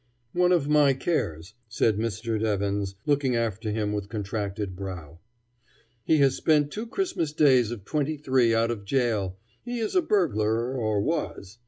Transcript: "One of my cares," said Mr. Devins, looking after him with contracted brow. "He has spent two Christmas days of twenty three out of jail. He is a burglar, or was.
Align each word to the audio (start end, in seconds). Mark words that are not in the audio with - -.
"One 0.33 0.51
of 0.51 0.67
my 0.67 0.95
cares," 0.95 1.53
said 1.69 1.97
Mr. 1.99 2.39
Devins, 2.39 2.95
looking 3.05 3.35
after 3.35 3.69
him 3.69 3.93
with 3.93 4.09
contracted 4.09 4.75
brow. 4.75 5.19
"He 6.03 6.17
has 6.17 6.35
spent 6.35 6.71
two 6.71 6.87
Christmas 6.87 7.33
days 7.33 7.69
of 7.69 7.85
twenty 7.85 8.17
three 8.17 8.51
out 8.51 8.71
of 8.71 8.83
jail. 8.83 9.37
He 9.63 9.77
is 9.77 9.95
a 9.95 10.01
burglar, 10.01 10.73
or 10.75 11.01
was. 11.01 11.59